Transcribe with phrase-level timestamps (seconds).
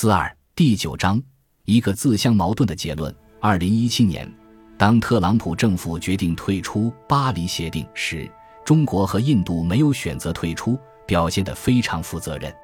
[0.00, 1.20] 四二第九章，
[1.64, 3.12] 一个自相矛盾的结论。
[3.40, 4.32] 二零一七年，
[4.76, 8.30] 当特朗普政府决定退出巴黎协定时，
[8.64, 12.54] 中国和印度没有选择退出，表现得非常负责任。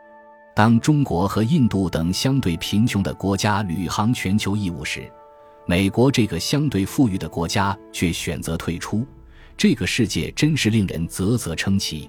[0.54, 5.10] 当中国和印度等相对贫穷的国家履行全球义务时，
[5.66, 9.04] 美国这个相对富裕的国家却选择退出。
[9.56, 12.08] 这个世界真是令人啧啧称奇。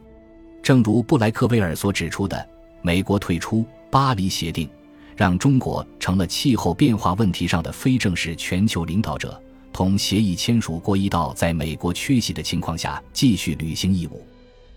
[0.62, 2.48] 正如布莱克威尔所指出的，
[2.84, 4.70] 美国退出巴黎协定。
[5.16, 14.26] 让中国成了气候变化问题上的非正式全球领导者，同协议签署过一道在美国缺席的情况下继续履行义务。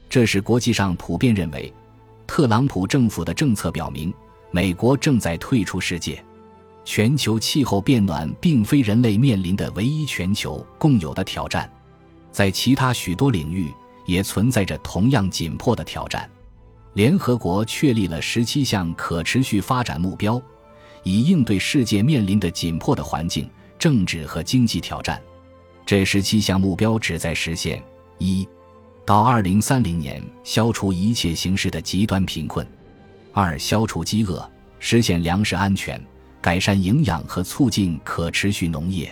[0.09, 1.73] 这是国际上普遍认为，
[2.27, 4.15] 特朗普政府的政策表明，
[4.51, 6.23] 美国正在退出世界。
[6.85, 11.71] 全球气候变暖并非人类面临的唯一全球共有的挑战，
[12.33, 13.71] 在其他许多领域
[14.07, 16.27] 也存在着同样紧迫的挑战。
[16.99, 20.43] 联合国确立了十七项可持续发展目标，
[21.05, 23.49] 以应对世界面临的紧迫的环境、
[23.79, 25.23] 政治和经济挑战。
[25.87, 27.81] 这十七项目标旨在实现：
[28.19, 28.45] 一、
[29.07, 32.67] 到二零三零年消除一切形式的极端贫困；
[33.33, 34.45] 二、消除饥饿，
[34.81, 36.05] 实现粮食安全，
[36.41, 39.07] 改善营养和促进可持续农业；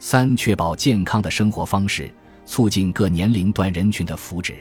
[0.00, 2.12] 三、确保健康的生活方式，
[2.44, 4.54] 促进各年龄段人群的福祉；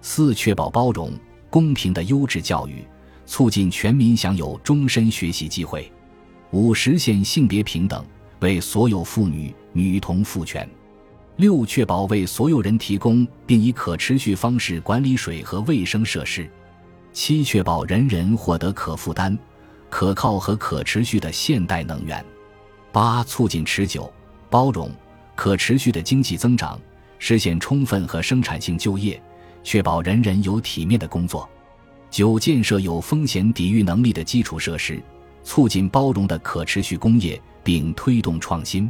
[0.00, 1.12] 四、确保包容。
[1.50, 2.84] 公平的优质教育，
[3.26, 5.82] 促进全民享有终身学习机会；
[6.50, 8.04] 五、实现性别平等，
[8.40, 10.66] 为所有妇女、女童赋权；
[11.36, 16.44] 六、确保为所有人提供并以可持续方式管理水和卫生设施；
[17.12, 19.36] 七、确保人人获得可负担、
[19.88, 22.22] 可靠和可持续的现代能源；
[22.92, 24.12] 八、促进持久、
[24.50, 24.90] 包容、
[25.34, 26.78] 可持续的经济增长，
[27.18, 29.20] 实现充分和生产性就业。
[29.62, 31.48] 确保人人有体面的工作，
[32.10, 35.02] 九建设有风险抵御能力的基础设施，
[35.44, 38.88] 促进包容的可持续工业，并推动创新；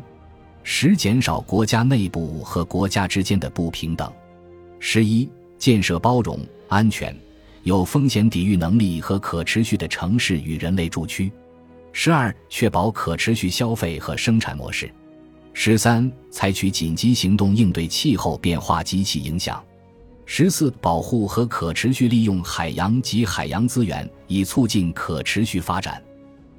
[0.63, 4.09] 十减少国家内部和国家之间的不平等；
[4.79, 5.29] 十一
[5.59, 7.17] 建设包容、安全、
[7.65, 11.29] 有风险抵御能力和可持续的城市与人类住区；
[11.93, 14.87] 十二确保可持续消费和生产模式；
[15.53, 19.61] 十三采取紧急行动应对气候变化及其影响。
[20.31, 26.05] 十四、保护和可持续利用海洋及海洋资源，以促进可持续发展。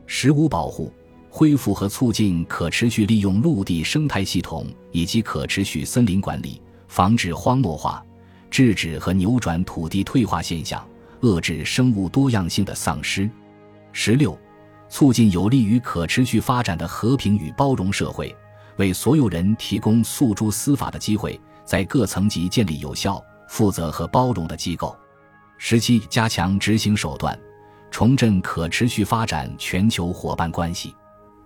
[0.07, 0.91] 十五、保护、
[1.29, 8.03] 恢复和促进可持续利用陆地生态系统以及可持续森林管理，防止荒漠化，
[8.49, 10.83] 制止和扭转土地退化现象，
[11.21, 13.29] 遏制生物多样性的丧失。
[13.93, 14.35] 十六、
[14.89, 18.35] 促进有利于可持续发展的和平与包容社会，
[18.77, 23.23] 为所有人提供诉诸司法的机会，在各层级建立有效。
[23.49, 24.95] 负责和包容的机构。
[25.57, 27.37] 十七，加强执行手段，
[27.91, 30.95] 重振可持续发展全球伙伴关系。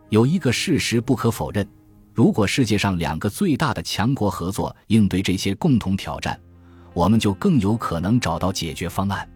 [0.10, 1.68] 有一个事实不可否认：
[2.14, 6.40] 如果世界上两个最大的强国合作应对这些共同挑战，
[6.94, 9.28] 我们就更有可能找到解决方案。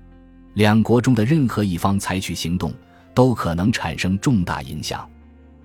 [0.54, 2.72] 两国中的任何一方采取行动，
[3.16, 5.10] 都可能产生重大影响。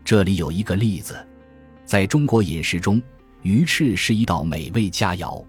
[0.05, 1.17] 这里有一个例子：
[1.85, 3.03] 在中国饮食中，
[3.43, 5.45] 鱼翅是一道美味佳肴。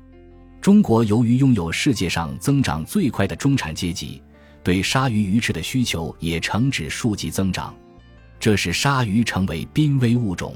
[0.64, 4.22] 中国由于拥有世界上增长最快的中产阶级，
[4.64, 7.76] 对鲨鱼鱼翅的需求也呈指数级增长，
[8.40, 10.56] 这使鲨鱼成为濒危物种。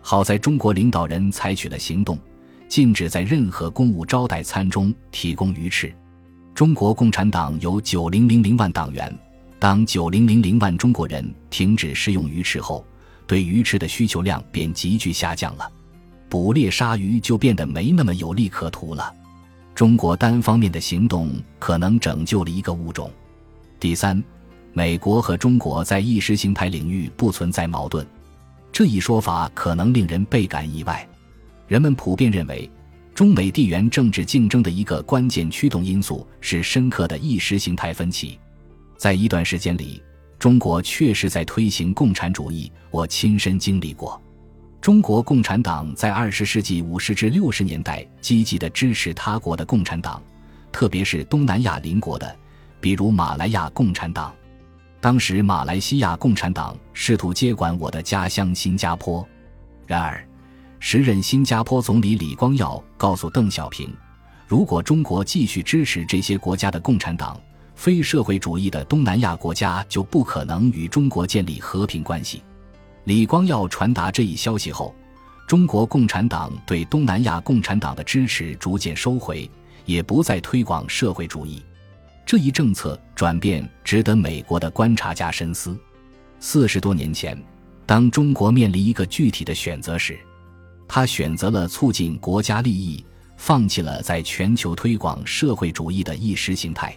[0.00, 2.18] 好在中国领导人采取了行动，
[2.66, 5.94] 禁止在任何公务招待餐中提供鱼翅。
[6.52, 9.16] 中国共产党有九零零零万党员，
[9.60, 12.84] 当九零零零万中国人停止食用鱼翅后，
[13.24, 15.70] 对鱼翅的需求量便急剧下降了，
[16.28, 19.14] 捕猎鲨鱼就变得没那么有利可图了。
[19.78, 21.30] 中国单方面的行动
[21.60, 23.08] 可能拯救了一个物种。
[23.78, 24.20] 第三，
[24.72, 28.04] 美国和中国在意识形态领域不存在矛盾，
[28.72, 31.08] 这一说法可能令人倍感意外。
[31.68, 32.68] 人们普遍认为，
[33.14, 38.36] 中美地缘政治竞争的一个关键驱动因素是深刻的意识形态分歧。
[38.96, 40.02] 在一段时间里，
[40.40, 44.20] 中国确实在推行共产主义，我亲身经历过。
[44.88, 50.22] 中国共产党在二十世纪五十至六十年代积极地支持他国的共产党，
[50.72, 52.34] 特别是东南亚邻国的，
[52.80, 54.34] 比如马来亚共产党。
[54.98, 59.22] 当时马来西亚共产党试图接管我的家乡新加坡，
[59.86, 60.26] 然而，
[60.80, 63.94] 时任新加坡总理李光耀告诉邓小平，
[64.46, 67.38] 如果中国继续支持这些国家的共产党，
[67.74, 72.42] 非社会主义的东南亚国家就不可能与中国建立和平关系。
[73.08, 74.94] 李光耀传达这一消息后，
[75.46, 79.50] 中国共产党对东南亚共产党的支持逐渐收回，
[79.86, 81.62] 也不再推广社会主义。
[82.26, 85.74] 这一政策转变值得美国的观察家深思。
[86.38, 87.42] 四十多年前，
[87.86, 90.18] 当中国面临一个具体的选择时，
[90.86, 93.02] 他选择了促进国家利益，
[93.38, 96.94] 放弃了在全球推广社会主义的意识形态。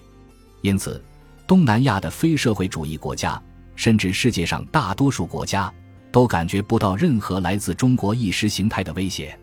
[0.59, 1.01] 因此，
[1.47, 3.41] 东南亚的非社会主义国家，
[3.77, 5.73] 甚至世界上大多数国家，
[6.11, 9.37] 都感觉不到任何来自中国意识形态的威胁。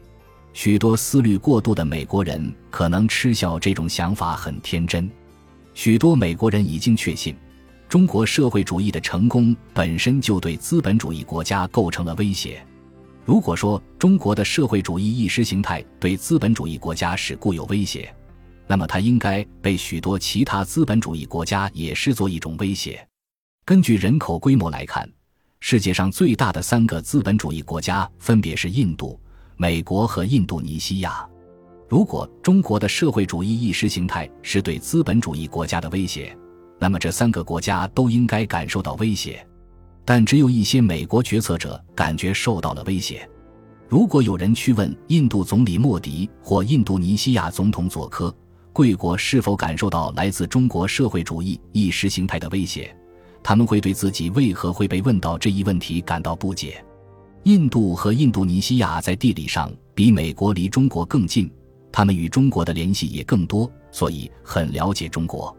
[0.52, 5.08] 许多思虑过度的美国人可能嗤笑这种想法很天真。
[5.74, 7.34] 许多美国人已经确信。
[7.88, 12.62] 中国社会主义的成功本身就对资本主义国家构成了威胁。
[13.24, 18.14] 如果说中国的社会主义意识形态对资本主义国家是固有威胁，
[18.66, 23.06] 那么它应该被许多其他资本主义国家也视作一种威胁。
[23.64, 25.08] 根据人口规模来看，
[25.60, 29.20] 世界上最大的三个资本主义国家分别是印度、
[29.56, 31.28] 美国和印度尼西亚。
[31.88, 36.36] 如果中国的社会主义意识形态是对资本主义国家的威胁，
[36.78, 39.44] 那么这三个国家都应该感受到威胁，
[40.04, 43.28] 但只有一些美国决策者感觉受到了威胁。
[43.88, 48.34] 如果有人去问印度总理莫迪或印度尼西亚总统佐科，
[48.72, 52.94] 贵国是否感受到来自中国社会主义意识形态的威胁，
[53.48, 56.84] 他们会对自己为何会被问到这一问题感到不解。
[57.44, 61.50] 印度和印度尼西亚在地理上比美国离中国更近，
[61.90, 65.56] 他们与中国的联系也更多，所以很了解中国。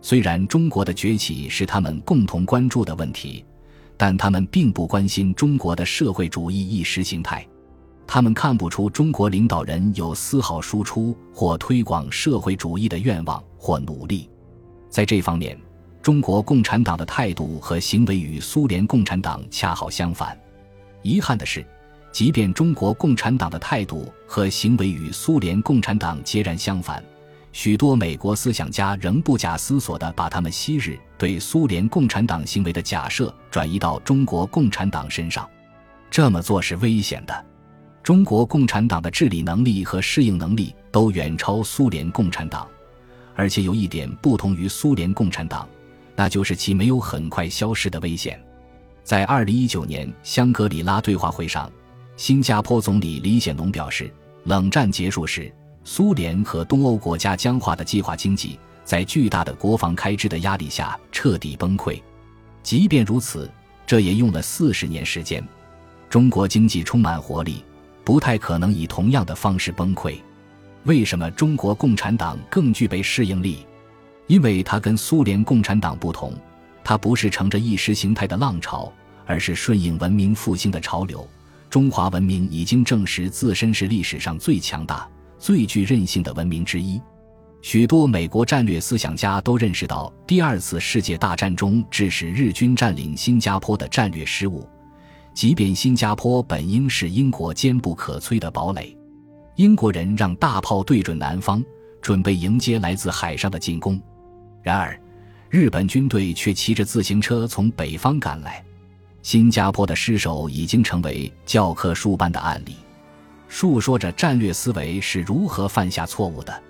[0.00, 3.44] 虽然中国的崛起是他们共同关注的问题，
[3.96, 7.44] 但他们并不关心中国的社会主义意识形态。
[8.06, 14.30] 他们看不出中国领导人有丝毫输出或推广社会主义的愿望或努力。
[14.88, 15.58] 在这方面，
[16.04, 20.38] 中国共产党的态度和行为与苏联共产党恰好相反。
[21.00, 21.64] 遗憾的是，
[22.12, 27.02] 即便中国共产党的态度和行为与苏联共产党截然相反。
[27.52, 35.48] 许多美国思想家仍不假思索地把他们昔日对苏联共产党行为的假设转移到中国共产党身上，
[36.10, 37.46] 这么做是危险的。
[38.02, 42.68] 中国共产党的治理能力和适应能力都远超苏联共产党，
[43.34, 45.66] 而且有一点不同于苏联共产党，
[46.16, 48.40] 那就是其没有很快消失的危险。
[49.02, 51.70] 在二零一九年香格里拉对话会上，
[52.16, 54.12] 新加坡总理李显龙表示，
[54.44, 55.52] 冷战结束时。
[55.86, 62.00] 苏联和东欧国家僵化的计划经济，在巨大的国防开支的压力下彻底崩溃。
[62.62, 63.50] 即便如此，
[63.86, 65.46] 这也用了四十年时间。
[66.08, 67.62] 中国经济充满活力，
[68.02, 70.16] 不太可能以同样的方式崩溃。
[70.84, 73.66] 为什么中国共产党更具备适应力？
[74.26, 76.32] 因为它跟苏联共产党不同，
[76.82, 78.92] 它不是乘着意识形态的浪潮，
[79.26, 81.26] 而是顺应文明复兴的潮流。
[81.68, 85.08] 中华文明已经证实自身是历史上最强大。
[85.36, 86.98] 最具韧性的文明之一，
[87.60, 94.66] 许多美国战略思想家都认识到第二次世界大战中致使日军占领新加坡的战略失误。
[95.34, 98.96] 即便新加坡本应是英国坚不可摧的堡垒，
[99.56, 101.62] 英国人让大炮对准南方，
[102.00, 104.00] 准备迎接来自海上的进攻。
[104.64, 104.98] 然而，
[105.50, 108.64] 日本军队却骑着自行车从北方赶来。
[109.20, 112.76] 新加坡的失守已经成为教科书般的案例。
[113.46, 116.62] 述说着战略思维是如何犯下错误的。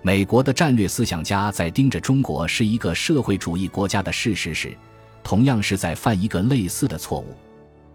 [0.00, 4.74] 美国的战略思想家在盯着中国是一个社会主义国家的事实时，
[5.22, 7.36] 同样是在犯一个类似的错误。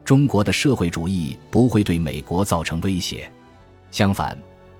[0.05, 3.31] 中国的社会主义不会对美国造成威胁，
[3.89, 4.37] 相反，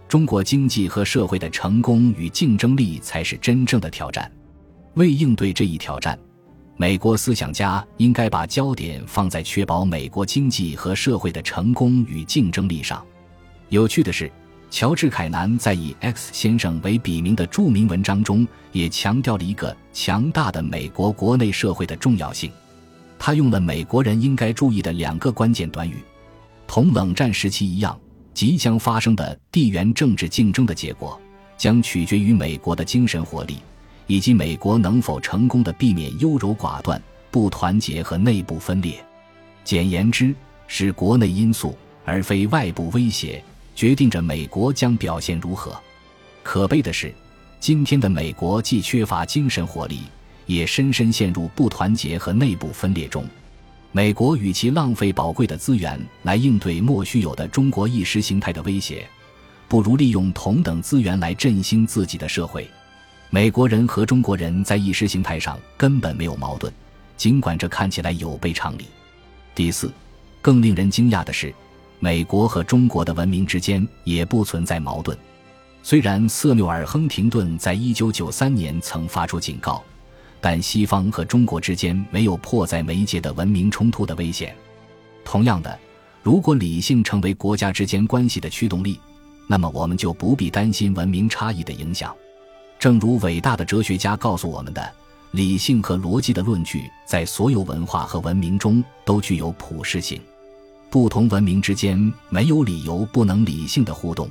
[0.08, 4.32] 中国经济和社会的成功与竞争力才是真正的挑战。
[4.96, 6.18] 为应对这一挑战，
[6.78, 13.06] 美国思想家应该把焦点放在确保美国经济和社会的成功与竞争力上。
[13.70, 14.32] 有趣的是，
[14.72, 22.52] 乔治·凯南在以 X 先生为笔名的著名文章中，也强调了一个强大的美国国内社会的重要性。
[23.18, 25.98] 他用了美国人应该注意的两个关键短语：
[26.66, 28.00] 同冷战时期一样，
[28.34, 31.20] 即将发生的地缘政治竞争的结果，
[31.58, 33.58] 将取决于美国的精神活力，
[34.10, 37.00] 以及美国能否成功的避免优柔寡断、
[37.30, 39.00] 不团结和内部分裂。
[39.64, 40.34] 简言之，
[40.66, 43.42] 是国内因素，而非外部威胁。
[43.76, 45.80] 决定着美国将表现如何。
[46.42, 47.14] 可悲的是，
[47.60, 50.00] 今天的美国既缺乏精神活力，
[50.48, 53.24] 也深深陷入不团结和内部分裂中。
[53.92, 59.08] 美国与其浪费宝贵的资源来应对莫须有的中国意识形态的威胁，
[59.68, 62.68] 不如利用同等资源来振兴自己的社会。
[63.32, 66.74] 美国人和中国人在意识形态上根本没有矛盾，
[67.16, 68.88] 尽管这看起来有悖常理。
[69.54, 69.92] 第四，
[70.42, 71.54] 更令人惊讶的是。
[72.02, 75.16] 美国和中国的文明之间也不存在矛盾。
[75.84, 79.84] 虽然瑟缪尔·亨廷顿在一九九三年曾发出警告，
[80.40, 84.56] 但西方和中国之间没有迫在眉睫的文明冲突的危险。
[85.26, 85.78] 同样的，
[86.24, 88.98] 如果理性成为国家之间关系的驱动力，
[89.46, 92.16] 那么我们就不必担心文明差异的影响。
[92.80, 94.90] 正如伟大的哲学家告诉我们的，
[95.32, 100.20] 理性和逻辑的论据在所有文化和文明中都具有普适性。
[100.90, 104.30] 不同文明之间没有理由不能理性的互动。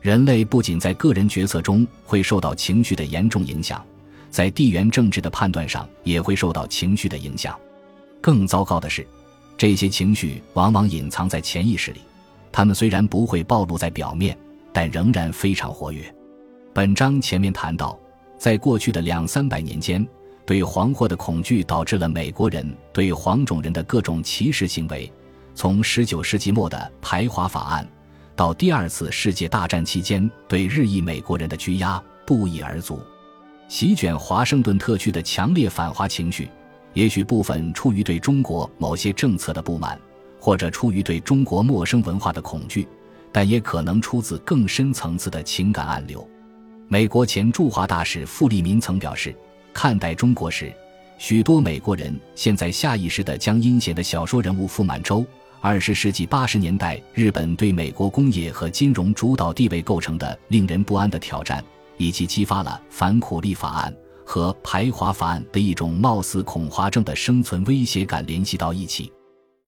[0.00, 3.84] 人类不仅在个人决策中会受到情绪的严重影响，
[4.30, 7.56] 在地缘政治的判断上也会受到情绪的影响。
[8.20, 9.06] 更糟糕的是，
[9.56, 12.00] 这些情绪往往隐藏在潜意识里，
[12.50, 14.36] 他们虽然不会暴露在表面，
[14.72, 16.12] 但仍然非常活跃。
[16.76, 17.98] 本章前面谈到，
[18.36, 20.06] 在过去的两三百年间，
[20.44, 25.10] 对黄祸的恐惧导致了美国人对黄种人的各种歧视行为。
[25.54, 27.88] 从19世纪末的排华法案，
[28.34, 33.00] 到第二次世界大战期间对日裔美国人的拘押，不一而足。
[33.68, 36.46] 席卷华盛顿特区的强烈反华情绪，
[36.92, 39.98] 也许部分出于对中国某些政策的不满，
[40.38, 42.86] 或者出于对中国陌生文化的恐惧，
[43.32, 46.28] 但也可能出自更深层次的情感暗流。
[46.88, 49.34] 美国前驻华大使傅利民曾表示，
[49.72, 50.72] 看待中国时，
[51.18, 55.26] 许多美国人现在下意识地将阴险的小说人物傅满洲、
[55.60, 61.62] 二十世纪八十年代日本对美国工业和金融主导地位构成的令人不安的挑战，
[61.96, 63.92] 以及激发了反苦力法案
[64.24, 69.12] 和排华法案的一种貌似恐华症的生存威胁感联系到一起。